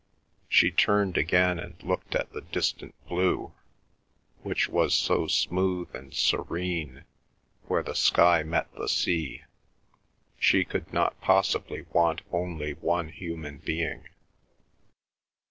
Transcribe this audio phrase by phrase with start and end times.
[0.49, 3.53] She turned again and looked at the distant blue,
[4.41, 7.05] which was so smooth and serene
[7.67, 9.43] where the sky met the sea;
[10.39, 14.05] she could not possibly want only one human being.